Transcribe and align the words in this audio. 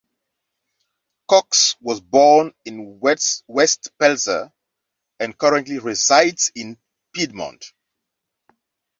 Cox 1.29 1.75
was 1.79 2.01
born 2.01 2.55
in 2.65 2.99
West 2.99 3.43
Pelzer 3.51 4.51
and 5.19 5.37
currently 5.37 5.77
resides 5.77 6.51
in 6.55 6.79
Piedmont. 7.13 7.71